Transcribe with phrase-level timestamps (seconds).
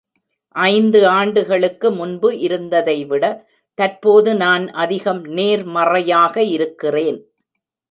[0.55, 3.23] ஐந்து ஆண்டுகளுக்கு முன்பு இருந்ததை விட
[3.77, 7.19] தற்போது நான் அதிகம் நேர்மறையாக இருக்கிறேன்.